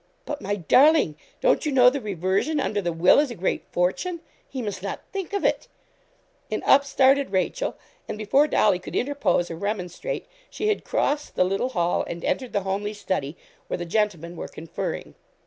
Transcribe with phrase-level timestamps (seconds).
[0.25, 4.19] 'But, my darling, don't you know the reversion under the will is a great fortune?
[4.49, 5.67] He must not think of it;'
[6.49, 7.77] and up started Rachel,
[8.07, 12.51] and before Dolly could interpose or remonstrate, she had crossed the little hall, and entered
[12.51, 13.37] the homely study,
[13.67, 15.13] where the gentlemen were conferring.